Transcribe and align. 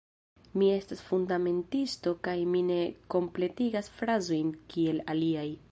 Mi 0.59 0.69
estas 0.75 1.03
fundamentisto 1.09 2.15
kaj 2.29 2.35
mi 2.55 2.65
ne 2.73 2.81
kompletigas 3.17 3.95
frazojn 4.01 4.55
kiel 4.75 5.05
aliaj... 5.15 5.49